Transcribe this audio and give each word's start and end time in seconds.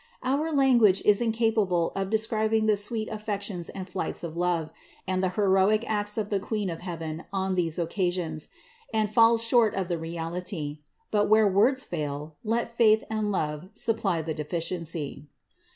Our 0.23 0.51
language 0.51 1.03
is 1.05 1.21
incapable 1.21 1.91
of 1.95 2.09
describing 2.09 2.65
the 2.65 2.75
sweet 2.75 3.07
affections 3.09 3.69
and 3.69 3.87
flights 3.87 4.23
of 4.23 4.35
love, 4.35 4.73
and 5.07 5.23
the 5.23 5.29
heroic 5.37 5.83
acts 5.87 6.17
of 6.17 6.31
the 6.31 6.39
Queen 6.39 6.71
of 6.71 6.81
heaven 6.81 7.25
on 7.31 7.53
these 7.53 7.77
occasions, 7.77 8.47
and 8.91 9.13
falls 9.13 9.43
far 9.43 9.47
short 9.49 9.75
of 9.75 9.89
the 9.89 9.99
reality; 9.99 10.79
but 11.11 11.29
where 11.29 11.47
words 11.47 11.83
fail, 11.83 12.35
let 12.43 12.75
faith 12.75 13.03
and 13.11 13.31
love 13.31 13.69
supply 13.75 14.23
the 14.23 14.33
deficiency. 14.33 15.27